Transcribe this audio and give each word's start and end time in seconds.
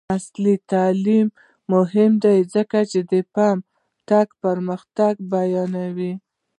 عصري 0.15 0.55
تعلیم 0.73 1.27
مهم 1.73 2.11
دی 2.23 2.37
ځکه 2.53 2.79
چې 2.91 2.99
د 3.11 3.13
فین 3.33 3.57
ټیک 4.07 4.29
پرمختګ 4.43 5.13
بیانوي. 5.31 6.13